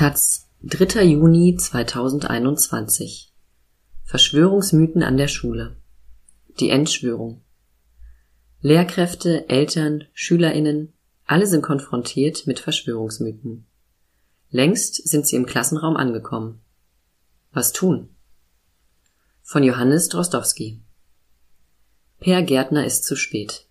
[0.00, 1.04] Taz, 3.
[1.04, 3.34] Juni 2021
[4.02, 5.76] Verschwörungsmythen an der Schule.
[6.58, 7.42] Die Endschwörung.
[8.62, 10.94] Lehrkräfte, Eltern, SchülerInnen,
[11.26, 13.66] alle sind konfrontiert mit Verschwörungsmythen.
[14.48, 16.62] Längst sind sie im Klassenraum angekommen.
[17.52, 18.08] Was tun?
[19.42, 20.80] Von Johannes Drostowski.
[22.20, 23.66] Per Gärtner ist zu spät.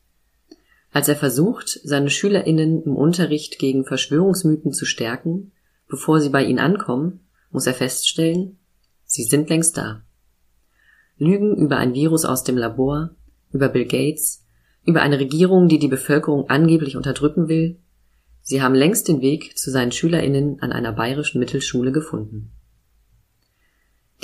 [0.91, 5.53] Als er versucht, seine SchülerInnen im Unterricht gegen Verschwörungsmythen zu stärken,
[5.89, 8.59] Bevor sie bei ihnen ankommen, muss er feststellen,
[9.05, 10.03] sie sind längst da.
[11.17, 13.09] Lügen über ein Virus aus dem Labor,
[13.51, 14.45] über Bill Gates,
[14.85, 17.79] über eine Regierung, die die Bevölkerung angeblich unterdrücken will,
[18.41, 22.51] sie haben längst den Weg zu seinen Schülerinnen an einer bayerischen Mittelschule gefunden.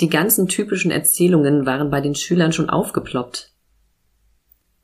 [0.00, 3.52] Die ganzen typischen Erzählungen waren bei den Schülern schon aufgeploppt.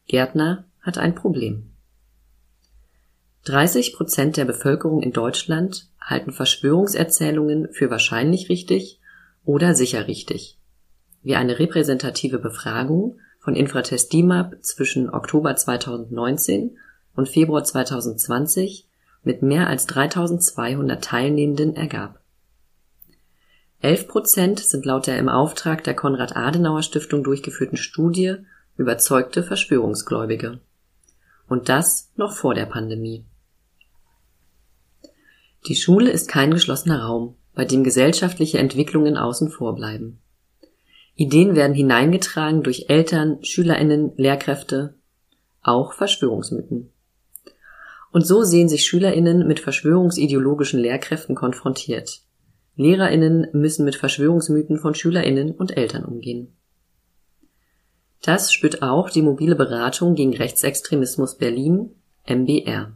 [0.08, 1.70] Gärtner hat ein Problem.
[3.44, 9.00] 30 Prozent der Bevölkerung in Deutschland halten Verschwörungserzählungen für wahrscheinlich richtig
[9.44, 10.58] oder sicher richtig,
[11.22, 16.76] wie eine repräsentative Befragung von Infratest DIMAP zwischen Oktober 2019
[17.14, 18.86] und Februar 2020
[19.24, 22.20] mit mehr als 3200 Teilnehmenden ergab.
[23.80, 28.36] 11 Prozent sind laut der im Auftrag der Konrad-Adenauer-Stiftung durchgeführten Studie
[28.76, 30.60] überzeugte Verschwörungsgläubige.
[31.48, 33.24] Und das noch vor der Pandemie.
[35.66, 40.20] Die Schule ist kein geschlossener Raum, bei dem gesellschaftliche Entwicklungen außen vor bleiben.
[41.14, 44.94] Ideen werden hineingetragen durch Eltern, Schülerinnen, Lehrkräfte,
[45.62, 46.90] auch Verschwörungsmythen.
[48.10, 52.22] Und so sehen sich Schülerinnen mit verschwörungsideologischen Lehrkräften konfrontiert.
[52.74, 56.56] Lehrerinnen müssen mit Verschwörungsmythen von Schülerinnen und Eltern umgehen.
[58.22, 61.90] Das spürt auch die mobile Beratung gegen Rechtsextremismus Berlin,
[62.26, 62.92] MBR.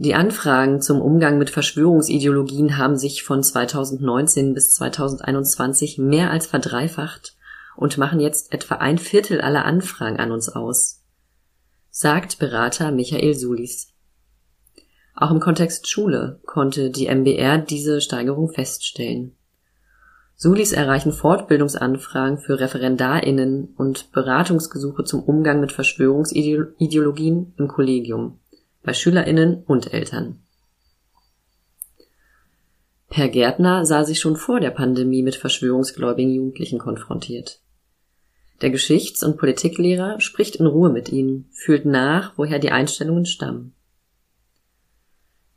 [0.00, 7.36] Die Anfragen zum Umgang mit Verschwörungsideologien haben sich von 2019 bis 2021 mehr als verdreifacht
[7.76, 11.02] und machen jetzt etwa ein Viertel aller Anfragen an uns aus,
[11.90, 13.92] sagt Berater Michael Sulis.
[15.16, 19.34] Auch im Kontext Schule konnte die MBR diese Steigerung feststellen.
[20.36, 28.38] Sulis erreichen Fortbildungsanfragen für ReferendarInnen und Beratungsgesuche zum Umgang mit Verschwörungsideologien im Kollegium
[28.88, 30.38] bei SchülerInnen und Eltern.
[33.10, 37.60] Per Gärtner sah sich schon vor der Pandemie mit verschwörungsgläubigen Jugendlichen konfrontiert.
[38.62, 43.74] Der Geschichts- und Politiklehrer spricht in Ruhe mit ihnen, fühlt nach, woher die Einstellungen stammen.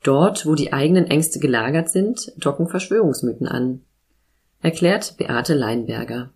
[0.04, 3.86] Dort, wo die eigenen Ängste gelagert sind, docken Verschwörungsmythen an,
[4.62, 6.34] erklärt Beate Leinberger.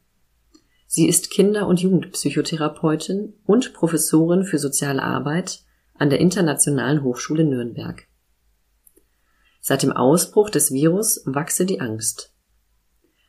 [0.87, 5.65] Sie ist Kinder- und Jugendpsychotherapeutin und Professorin für soziale Arbeit
[5.97, 8.07] an der Internationalen Hochschule Nürnberg.
[9.61, 12.33] Seit dem Ausbruch des Virus wachse die Angst.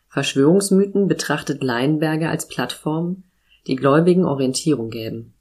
[0.09, 3.25] Verschwörungsmythen betrachtet Leinberger als Plattform,
[3.67, 5.35] die Gläubigen Orientierung gäben.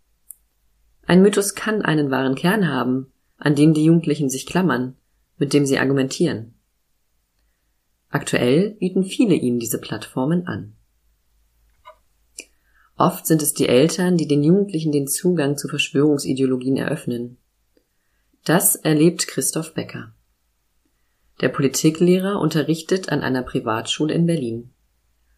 [1.06, 4.96] Ein Mythos kann einen wahren Kern haben, an dem die Jugendlichen sich klammern,
[5.38, 6.56] mit dem sie argumentieren.
[8.10, 10.76] Aktuell bieten viele ihnen diese Plattformen an.
[12.98, 17.38] Oft sind es die Eltern, die den Jugendlichen den Zugang zu Verschwörungsideologien eröffnen.
[18.46, 20.14] Das erlebt Christoph Becker.
[21.42, 24.72] Der Politiklehrer unterrichtet an einer Privatschule in Berlin.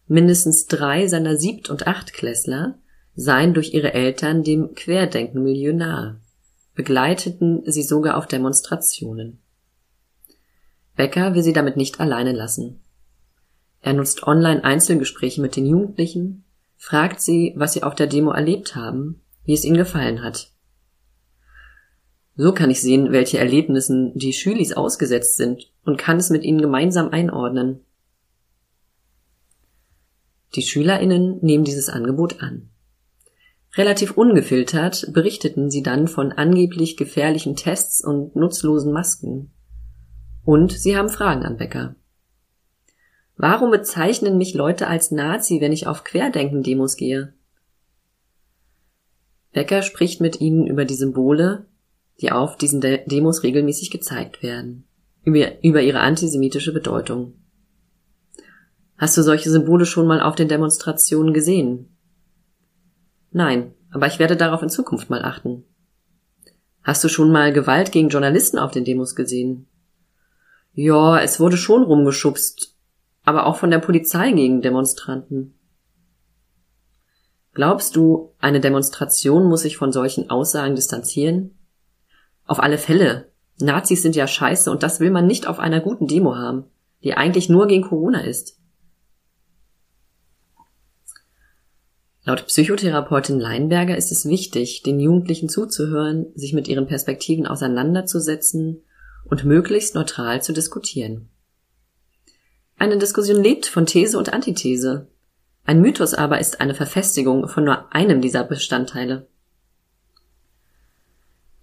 [0.06, 2.78] Mindestens drei seiner Siebt- und Achtklässler
[3.14, 6.20] seien durch ihre Eltern dem Querdenkenmilieu nahe,
[6.76, 9.40] begleiteten sie sogar auf Demonstrationen.
[10.94, 12.80] Becker will sie damit nicht alleine lassen.
[13.80, 16.44] Er nutzt online Einzelgespräche mit den Jugendlichen,
[16.78, 20.52] fragt sie, was sie auf der Demo erlebt haben, wie es ihnen gefallen hat.
[22.36, 26.62] So kann ich sehen, welche Erlebnissen die Schülis ausgesetzt sind und kann es mit ihnen
[26.62, 27.80] gemeinsam einordnen.
[30.54, 32.70] Die SchülerInnen nehmen dieses Angebot an.
[33.76, 39.50] Relativ ungefiltert berichteten sie dann von angeblich gefährlichen Tests und nutzlosen Masken.
[40.44, 41.96] Und sie haben Fragen an Becker.
[43.40, 47.34] Warum bezeichnen mich Leute als Nazi, wenn ich auf Querdenken-Demos gehe?
[49.52, 51.66] Becker spricht mit ihnen über die Symbole,
[52.20, 54.88] die auf diesen De Demos regelmäßig gezeigt werden,
[55.22, 57.34] über, über ihre antisemitische Bedeutung.
[58.96, 61.96] Hast du solche Symbole schon mal auf den Demonstrationen gesehen?
[63.30, 65.62] Nein, aber ich werde darauf in Zukunft mal achten.
[66.82, 69.68] Hast du schon mal Gewalt gegen Journalisten auf den Demos gesehen?
[70.72, 72.77] Ja, es wurde schon rumgeschubst,
[73.28, 75.52] aber auch von der Polizei gegen Demonstranten.
[77.52, 81.58] Glaubst du, eine Demonstration muss sich von solchen Aussagen distanzieren?
[82.46, 83.30] Auf alle Fälle,
[83.60, 86.70] Nazis sind ja scheiße und das will man nicht auf einer guten Demo haben,
[87.04, 88.58] die eigentlich nur gegen Corona ist.
[92.24, 98.84] Laut Psychotherapeutin Leinberger ist es wichtig, den Jugendlichen zuzuhören, sich mit ihren Perspektiven auseinanderzusetzen
[99.26, 101.28] und möglichst neutral zu diskutieren.
[102.78, 105.08] Eine Diskussion lebt von These und Antithese.
[105.64, 109.26] Ein Mythos aber ist eine Verfestigung von nur einem dieser Bestandteile.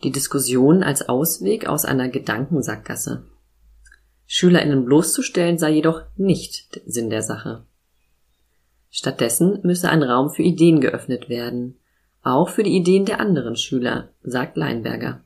[0.03, 3.25] Die Diskussion als Ausweg aus einer Gedankensackgasse.
[4.27, 7.65] SchülerInnen bloßzustellen sei jedoch nicht Sinn der Sache.
[8.91, 11.79] Stattdessen müsse ein Raum für Ideen geöffnet werden,
[12.23, 15.23] auch für die Ideen der anderen Schüler, sagt Leinberger.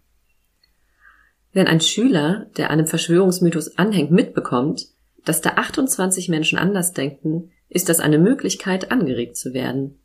[1.51, 4.87] Wenn ein Schüler, der einem Verschwörungsmythos anhängt, mitbekommt,
[5.25, 9.99] dass da 28 Menschen anders denken, ist das eine Möglichkeit, angeregt zu werden.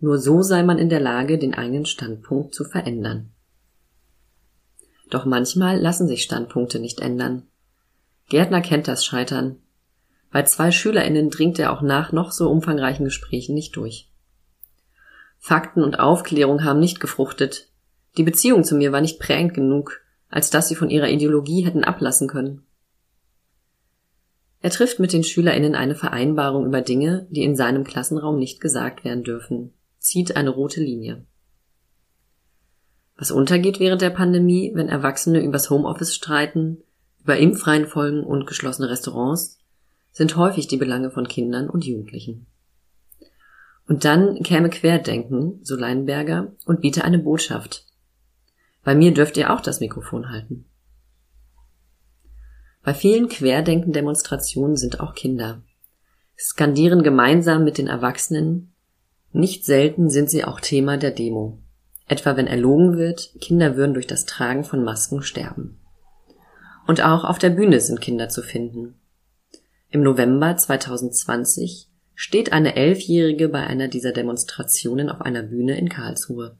[0.00, 3.30] Nur so sei man in der Lage, den eigenen Standpunkt zu verändern.
[5.10, 7.46] Doch manchmal lassen sich Standpunkte nicht ändern.
[8.28, 9.56] Gärtner kennt das Scheitern.
[10.30, 14.10] Bei zwei SchülerInnen dringt er auch nach noch so umfangreichen Gesprächen nicht durch.
[15.38, 17.68] Fakten und Aufklärung haben nicht gefruchtet.
[18.16, 21.84] Die Beziehung zu mir war nicht prägend genug, als dass sie von ihrer Ideologie hätten
[21.84, 22.66] ablassen können.
[24.64, 29.04] Er trifft mit den SchülerInnen eine Vereinbarung über Dinge, die in seinem Klassenraum nicht gesagt
[29.04, 31.26] werden dürfen, zieht eine rote Linie.
[33.14, 36.78] Was untergeht während der Pandemie, wenn Erwachsene übers Homeoffice streiten,
[37.22, 39.58] über Impfreihenfolgen und geschlossene Restaurants,
[40.12, 42.46] sind häufig die Belange von Kindern und Jugendlichen.
[43.86, 47.84] Und dann käme Querdenken, so Leinberger, und biete eine Botschaft.
[48.82, 50.64] Bei mir dürft ihr auch das Mikrofon halten.
[52.84, 55.62] Bei vielen Querdenken-Demonstrationen sind auch Kinder.
[56.38, 58.74] Skandieren gemeinsam mit den Erwachsenen.
[59.32, 61.58] Nicht selten sind sie auch Thema der Demo.
[62.06, 65.80] Etwa wenn erlogen wird, Kinder würden durch das Tragen von Masken sterben.
[66.86, 68.96] Und auch auf der Bühne sind Kinder zu finden.
[69.88, 76.58] Im November 2020 steht eine Elfjährige bei einer dieser Demonstrationen auf einer Bühne in Karlsruhe.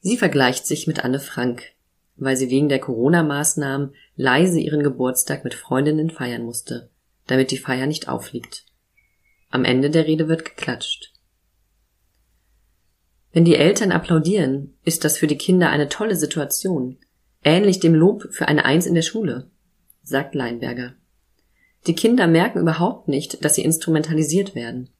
[0.00, 1.62] Sie vergleicht sich mit Anne Frank,
[2.24, 6.90] weil sie wegen der Corona-Maßnahmen leise ihren Geburtstag mit Freundinnen feiern musste,
[7.26, 8.64] damit die Feier nicht auffliegt.
[9.50, 11.12] Am Ende der Rede wird geklatscht.
[13.32, 16.98] Wenn die Eltern applaudieren, ist das für die Kinder eine tolle Situation,
[17.42, 19.50] ähnlich dem Lob für eine Eins in der Schule,
[20.02, 20.94] sagt Leinberger.
[21.86, 24.90] Die Kinder merken überhaupt nicht, dass sie instrumentalisiert werden.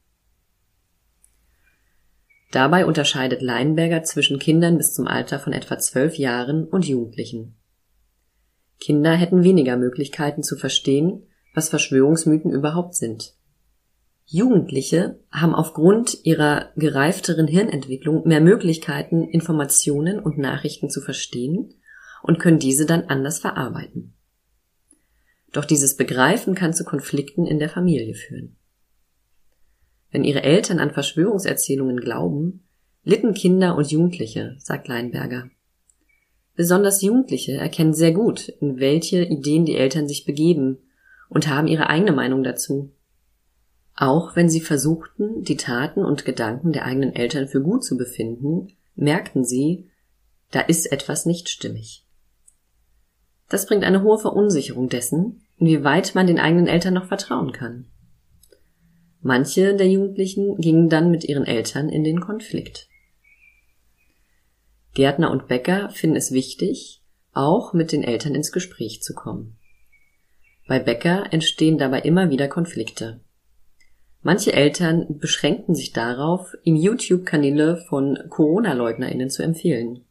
[2.53, 7.55] Dabei unterscheidet Leinberger zwischen Kindern bis zum Alter von etwa zwölf Jahren und Jugendlichen.
[8.79, 13.33] Kinder hätten weniger Möglichkeiten zu verstehen, was Verschwörungsmythen überhaupt sind.
[14.25, 21.73] Jugendliche haben aufgrund ihrer gereifteren Hirnentwicklung mehr Möglichkeiten, Informationen und Nachrichten zu verstehen
[22.21, 24.13] und können diese dann anders verarbeiten.
[25.53, 28.57] Doch dieses Begreifen kann zu Konflikten in der Familie führen.
[30.13, 32.63] Wenn ihre Eltern an Verschwörungserzählungen glauben,
[33.03, 35.49] litten Kinder und Jugendliche, sagt Leinberger.
[36.55, 40.77] Besonders Jugendliche erkennen sehr gut, in welche Ideen die Eltern sich begeben
[41.29, 42.91] und haben ihre eigene Meinung dazu.
[43.95, 48.67] Auch wenn sie versuchten, die Taten und Gedanken der eigenen Eltern für gut zu befinden,
[48.93, 49.89] merkten sie,
[50.51, 52.05] da ist etwas nicht stimmig.
[53.49, 57.87] Das bringt eine hohe Verunsicherung dessen, inwieweit man den eigenen Eltern noch vertrauen kann.
[59.25, 62.89] Manche der Jugendlichen gingen dann mit ihren Eltern in den Konflikt.
[64.93, 67.01] Gärtner und Bäcker finden es wichtig,
[67.31, 69.55] auch mit den Eltern ins Gespräch zu kommen.
[70.67, 73.21] Bei Bäcker entstehen dabei immer wieder Konflikte.
[74.23, 80.03] Manche Eltern beschränkten sich darauf, ihm YouTube-Kanäle von Corona-LeugnerInnen zu empfehlen.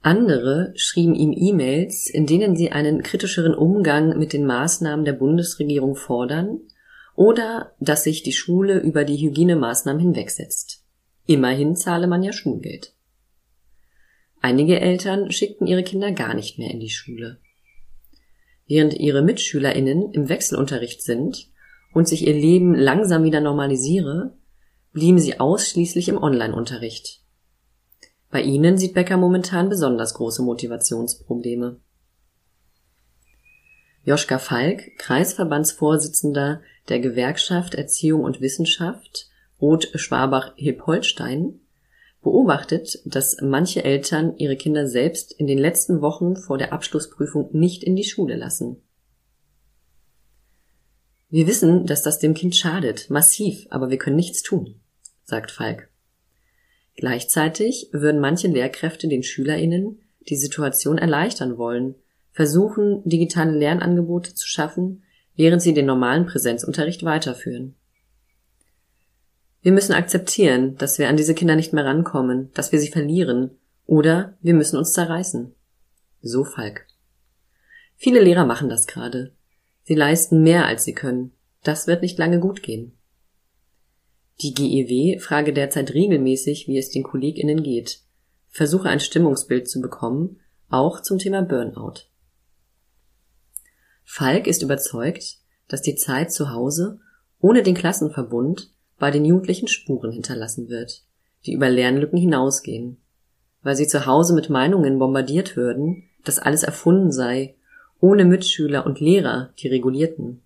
[0.00, 5.94] Andere schrieben ihm E-Mails, in denen sie einen kritischeren Umgang mit den Maßnahmen der Bundesregierung
[5.94, 6.60] fordern
[7.18, 10.84] oder dass sich die Schule über die Hygienemaßnahmen hinwegsetzt.
[11.26, 12.94] Immerhin zahle man ja Schulgeld.
[14.40, 17.40] Einige Eltern schickten ihre Kinder gar nicht mehr in die Schule.
[18.68, 21.50] Während ihre Mitschülerinnen im Wechselunterricht sind
[21.92, 24.38] und sich ihr Leben langsam wieder normalisiere,
[24.92, 27.24] blieben sie ausschließlich im Online-Unterricht.
[28.30, 31.80] Bei ihnen sieht Becker momentan besonders große Motivationsprobleme.
[34.08, 39.28] Joschka Falk, Kreisverbandsvorsitzender der Gewerkschaft Erziehung und Wissenschaft
[39.60, 41.60] Rot-Schwabach-Hilb-Holstein,
[42.22, 47.84] beobachtet, dass manche Eltern ihre Kinder selbst in den letzten Wochen vor der Abschlussprüfung nicht
[47.84, 48.80] in die Schule lassen.
[51.28, 54.80] Wir wissen, dass das dem Kind schadet, massiv, aber wir können nichts tun,
[55.24, 55.90] sagt Falk.
[56.96, 60.00] Gleichzeitig würden manche Lehrkräfte den SchülerInnen,
[60.30, 61.94] die Situation erleichtern wollen,
[62.38, 65.02] versuchen, digitale Lernangebote zu schaffen,
[65.34, 67.74] während sie den normalen Präsenzunterricht weiterführen.
[69.60, 73.58] Wir müssen akzeptieren, dass wir an diese Kinder nicht mehr rankommen, dass wir sie verlieren,
[73.86, 75.52] oder wir müssen uns zerreißen.
[76.22, 76.86] So Falk.
[77.96, 79.32] Viele Lehrer machen das gerade.
[79.82, 81.32] Sie leisten mehr, als sie können.
[81.64, 82.92] Das wird nicht lange gut gehen.
[84.42, 87.98] Die GEW frage derzeit regelmäßig, wie es den KollegInnen geht,
[88.48, 92.04] versuche ein Stimmungsbild zu bekommen, auch zum Thema Burnout.
[94.10, 95.36] Falk ist überzeugt,
[95.68, 96.98] dass die Zeit zu Hause
[97.40, 101.02] ohne den Klassenverbund bei den Jugendlichen Spuren hinterlassen wird,
[101.44, 102.96] die über Lernlücken hinausgehen,
[103.62, 107.54] weil sie zu Hause mit Meinungen bombardiert würden, dass alles erfunden sei,
[108.00, 110.40] ohne Mitschüler und Lehrer, die regulierten.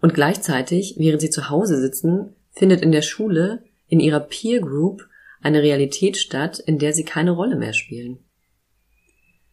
[0.00, 5.08] Und gleichzeitig, während sie zu Hause sitzen, findet in der Schule, in ihrer Peer Group,
[5.42, 8.20] eine Realität statt, in der sie keine Rolle mehr spielen.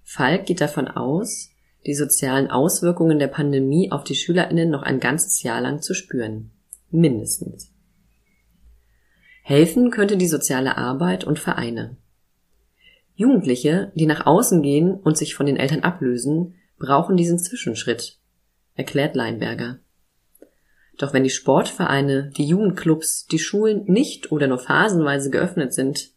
[0.04, 1.50] Falk geht davon aus,
[1.86, 6.52] die sozialen Auswirkungen der Pandemie auf die Schülerinnen noch ein ganzes Jahr lang zu spüren.
[6.90, 7.72] Mindestens.
[9.44, 11.98] Helfen könnte die soziale Arbeit und Vereine.
[13.16, 18.18] Jugendliche, die nach außen gehen und sich von den Eltern ablösen, brauchen diesen Zwischenschritt,
[18.76, 19.80] erklärt Leinberger.
[20.98, 26.12] Doch wenn die Sportvereine, die Jugendclubs, die Schulen nicht oder nur phasenweise geöffnet sind,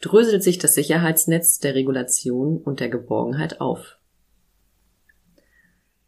[0.00, 3.98] dröselt sich das Sicherheitsnetz der Regulation und der Geborgenheit auf.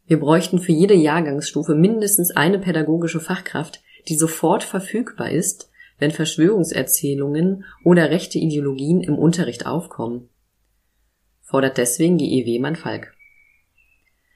[0.07, 7.65] Wir bräuchten für jede Jahrgangsstufe mindestens eine pädagogische Fachkraft, die sofort verfügbar ist, wenn Verschwörungserzählungen
[7.83, 10.29] oder rechte Ideologien im Unterricht aufkommen.
[11.41, 13.13] Fordert deswegen die EW Falk.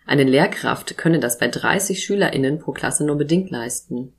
[0.06, 4.14] Eine Lehrkraft könne das bei 30 SchülerInnen pro Klasse nur bedingt leisten.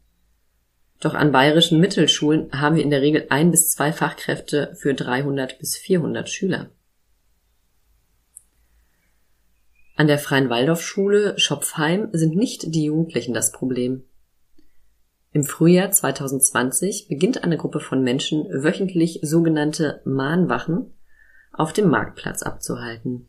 [1.00, 5.58] Doch an bayerischen Mittelschulen haben wir in der Regel ein bis zwei Fachkräfte für 300
[5.58, 6.70] bis 400 Schüler.
[9.94, 14.04] An der Freien Waldorfschule Schopfheim sind nicht die Jugendlichen das Problem.
[15.32, 20.94] Im Frühjahr 2020 beginnt eine Gruppe von Menschen wöchentlich sogenannte Mahnwachen
[21.52, 23.28] auf dem Marktplatz abzuhalten.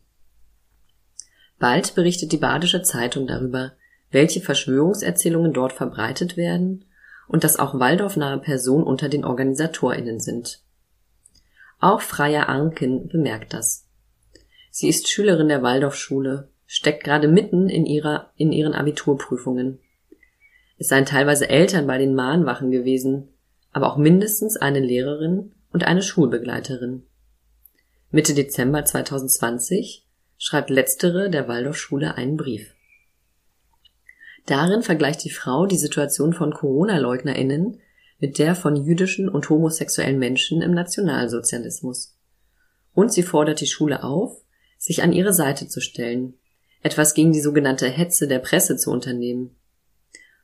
[1.58, 3.72] Bald berichtet die Badische Zeitung darüber,
[4.10, 6.84] welche Verschwörungserzählungen dort verbreitet werden
[7.28, 10.62] und dass auch waldorfnahe Personen unter den OrganisatorInnen sind.
[11.80, 13.86] Auch Freya Arnken bemerkt das.
[14.70, 19.78] Sie ist Schülerin der Waldorfschule steckt gerade mitten in ihrer, in ihren Abiturprüfungen.
[20.76, 23.28] Es seien teilweise Eltern bei den Mahnwachen gewesen,
[23.70, 27.04] aber auch mindestens eine Lehrerin und eine Schulbegleiterin.
[28.10, 30.04] Mitte Dezember 2020
[30.36, 32.74] schreibt letztere der Waldorfschule einen Brief.
[34.44, 37.78] Darin vergleicht die Frau die Situation von Corona-LeugnerInnen
[38.18, 42.18] mit der von jüdischen und homosexuellen Menschen im Nationalsozialismus.
[42.94, 44.42] Und sie fordert die Schule auf,
[44.76, 46.34] sich an ihre Seite zu stellen
[46.84, 49.56] etwas gegen die sogenannte Hetze der Presse zu unternehmen,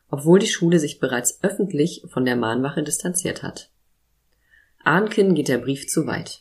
[0.08, 3.70] obwohl die Schule sich bereits öffentlich von der Mahnwache distanziert hat.
[4.82, 6.40] Arnken geht der Brief zu weit.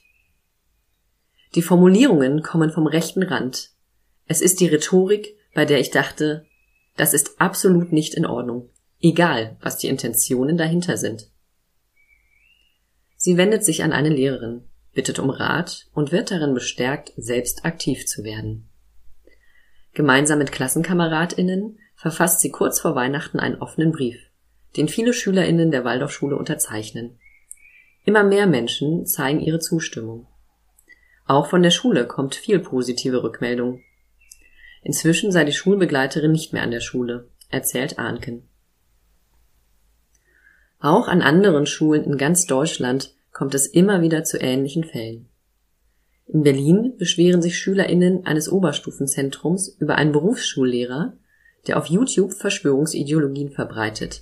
[1.54, 3.72] Die Formulierungen kommen vom rechten Rand.
[4.26, 6.46] Es ist die Rhetorik, bei der ich dachte,
[6.96, 8.70] das ist absolut nicht in Ordnung,
[9.02, 11.30] egal was die Intentionen dahinter sind.
[13.18, 14.64] Sie wendet sich an eine Lehrerin,
[14.94, 18.69] bittet um Rat und wird darin bestärkt, selbst aktiv zu werden.
[20.00, 24.16] Gemeinsam mit KlassenkameradInnen verfasst sie kurz vor Weihnachten einen offenen Brief,
[24.78, 27.20] den viele SchülerInnen der Waldorfschule unterzeichnen.
[28.06, 30.26] Immer mehr Menschen zeigen ihre Zustimmung.
[31.26, 33.84] Auch von der Schule kommt viel positive Rückmeldung.
[34.84, 38.48] Inzwischen sei die Schulbegleiterin nicht mehr an der Schule, erzählt Ahnken.
[40.80, 45.28] Auch an anderen Schulen in ganz Deutschland kommt es immer wieder zu ähnlichen Fällen.
[46.32, 51.18] In Berlin beschweren sich SchülerInnen eines Oberstufenzentrums über einen Berufsschullehrer,
[51.66, 54.22] der auf YouTube Verschwörungsideologien verbreitet.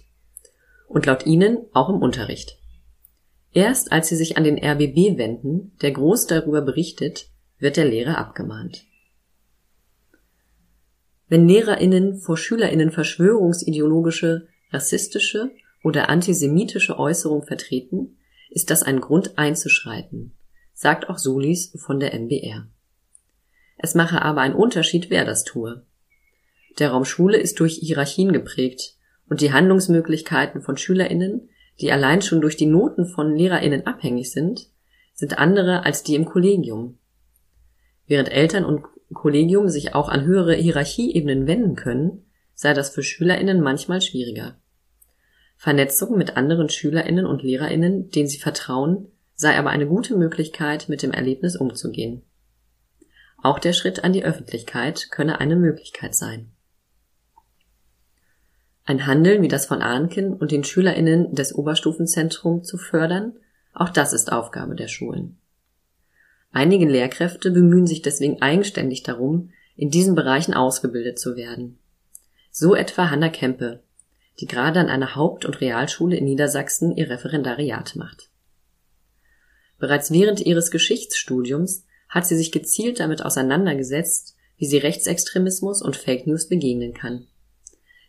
[0.87, 2.59] Und laut ihnen auch im Unterricht.
[3.51, 7.27] Erst als sie sich an den RBB wenden, der groß darüber berichtet,
[7.59, 8.85] wird der Lehrer abgemahnt.
[11.27, 15.51] Wenn LehrerInnen vor SchülerInnen verschwörungsideologische, rassistische
[15.83, 18.17] oder antisemitische Äußerungen vertreten,
[18.49, 20.36] ist das ein Grund einzuschreiten
[20.77, 22.67] sagt auch Solis von der MBR.
[23.79, 25.83] Es mache aber einen Unterschied, wer das tue.
[26.77, 28.95] Der Raum Schule ist durch Hierarchien geprägt
[29.27, 31.49] und die Handlungsmöglichkeiten von SchülerInnen,
[31.81, 34.69] die allein schon durch die Noten von LehrerInnen abhängig sind,
[35.15, 36.99] sind andere als die im Kollegium.
[38.05, 43.61] Während Eltern und Kollegium sich auch an höhere Hierarchieebenen wenden können, sei das für SchülerInnen
[43.61, 44.59] manchmal schwieriger.
[45.55, 51.03] Vernetzung mit anderen SchülerInnen und LehrerInnen, denen sie vertrauen, sei aber eine gute Möglichkeit, mit
[51.03, 52.23] dem Erlebnis umzugehen.
[53.41, 56.51] Auch der Schritt an die Öffentlichkeit könne eine Möglichkeit sein.
[58.83, 63.33] Ein Handeln wie das von Arnken und den SchülerInnen des Oberstufenzentrums zu fördern,
[63.73, 65.37] auch das ist Aufgabe der Schulen.
[66.51, 71.77] Einige Lehrkräfte bemühen sich deswegen eigenständig darum, in diesen Bereichen ausgebildet zu werden.
[72.49, 73.83] So etwa Hanna Kempe,
[74.39, 78.31] die gerade an einer Haupt- und Realschule in Niedersachsen ihr Referendariat macht.
[79.79, 86.25] Bereits während ihres Geschichtsstudiums hat sie sich gezielt damit auseinandergesetzt, wie sie Rechtsextremismus und Fake
[86.25, 87.27] News begegnen kann.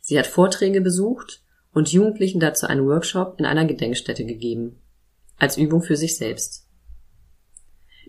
[0.01, 4.81] Sie hat Vorträge besucht und Jugendlichen dazu einen Workshop in einer Gedenkstätte gegeben.
[5.37, 6.67] Als Übung für sich selbst.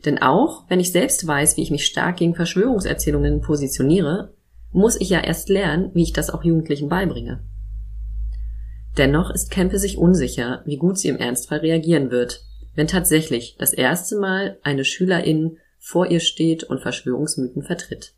[0.06, 4.34] Denn auch, wenn ich selbst weiß, wie ich mich stark gegen Verschwörungserzählungen positioniere,
[4.72, 7.44] muss ich ja erst lernen, wie ich das auch Jugendlichen beibringe.
[8.98, 12.46] Dennoch ist Kempe sich unsicher, wie gut sie im Ernstfall reagieren wird,
[12.80, 18.14] wenn tatsächlich das erste Mal eine Schülerin vor ihr steht und Verschwörungsmythen vertritt.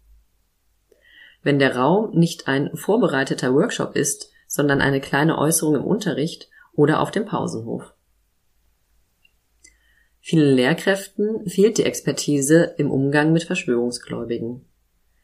[1.41, 6.99] Wenn der Raum nicht ein vorbereiteter Workshop ist, sondern eine kleine Äußerung im Unterricht oder
[6.99, 7.91] auf dem Pausenhof.
[10.19, 14.63] Vielen Lehrkräften fehlt die Expertise im Umgang mit Verschwörungsgläubigen.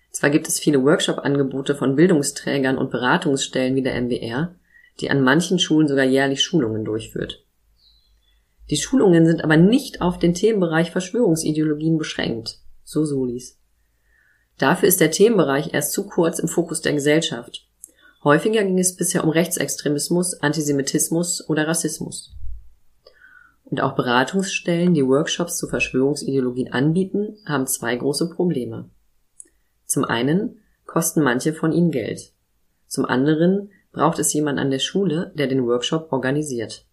[0.10, 4.56] Zwar gibt es viele Workshop-Angebote von Bildungsträgern und Beratungsstellen wie der MWR,
[5.00, 7.44] die an manchen Schulen sogar jährlich Schulungen durchführt.
[8.70, 13.58] Die Schulungen sind aber nicht auf den Themenbereich Verschwörungsideologien beschränkt, so Solis.
[14.58, 17.68] Dafür ist der Themenbereich erst zu kurz im Fokus der Gesellschaft.
[18.24, 22.36] Häufiger ging es bisher um Rechtsextremismus, Antisemitismus oder Rassismus.
[23.64, 28.90] Und auch Beratungsstellen, die Workshops zu Verschwörungsideologien anbieten, haben zwei große Probleme.
[29.86, 32.32] Zum einen kosten manche von ihnen Geld.
[32.88, 36.87] Zum anderen braucht es jemand an der Schule, der den Workshop organisiert.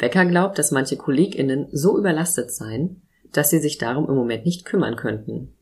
[0.00, 3.02] Becker glaubt, dass manche KollegInnen so überlastet seien,
[3.32, 5.54] dass sie sich darum im Moment nicht kümmern könnten.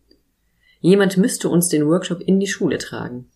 [0.80, 3.28] Jemand müsste uns den Workshop in die Schule tragen.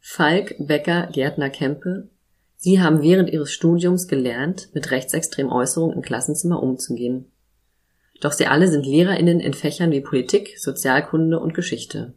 [0.00, 2.08] Falk, Becker, Gärtner, Kempe
[2.64, 7.26] Sie haben während ihres Studiums gelernt, mit rechtsextremen Äußerungen im Klassenzimmer umzugehen.
[8.20, 12.14] Doch sie alle sind LehrerInnen in Fächern wie Politik, Sozialkunde und Geschichte.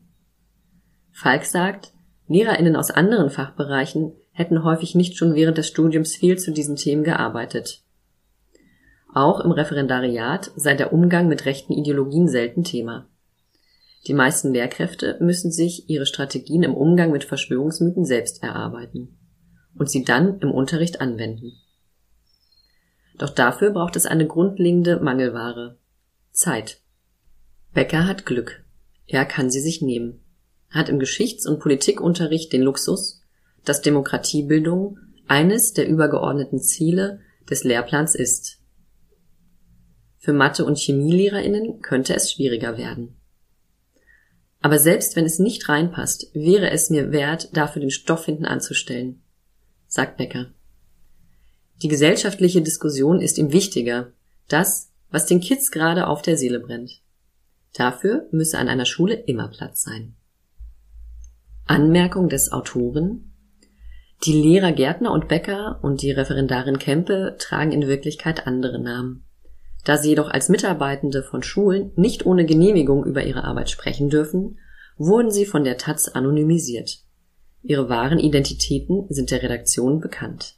[1.12, 1.94] Falk sagt,
[2.28, 7.06] LehrerInnen aus anderen Fachbereichen hätten häufig nicht schon während des Studiums viel zu diesen Themen
[7.06, 7.82] gearbeitet.
[9.14, 13.08] Auch im Referendariat sei der Umgang mit rechten Ideologien selten Thema.
[14.08, 19.18] Die meisten Lehrkräfte müssen sich ihre Strategien im Umgang mit Verschwörungsmythen selbst erarbeiten
[19.74, 21.54] und sie dann im Unterricht anwenden.
[23.18, 25.78] Doch dafür braucht es eine grundlegende Mangelware.
[26.32, 26.82] Zeit.
[27.74, 28.66] Becker hat Glück.
[29.08, 30.20] Er kann sie sich nehmen.
[30.70, 33.22] Er hat im Geschichts- und Politikunterricht den Luxus,
[33.66, 34.98] dass Demokratiebildung
[35.28, 38.60] eines der übergeordneten Ziele des Lehrplans ist.
[40.18, 43.18] Für Mathe- und Chemielehrerinnen könnte es schwieriger werden.
[44.62, 49.22] Aber selbst wenn es nicht reinpasst, wäre es mir wert, dafür den Stoff hinten anzustellen
[49.96, 50.48] sagt Becker.
[51.82, 54.12] Die gesellschaftliche Diskussion ist ihm wichtiger,
[54.48, 57.02] das, was den Kids gerade auf der Seele brennt.
[57.74, 60.16] Dafür müsse an einer Schule immer Platz sein.
[61.66, 63.34] Anmerkung des Autoren
[64.26, 69.24] Die Lehrer Gärtner und Becker und die Referendarin Kempe tragen in Wirklichkeit andere Namen.
[69.84, 74.58] Da sie jedoch als Mitarbeitende von Schulen nicht ohne Genehmigung über ihre Arbeit sprechen dürfen,
[74.98, 77.00] wurden sie von der Taz anonymisiert.
[77.62, 80.56] Ihre wahren Identitäten sind der Redaktion bekannt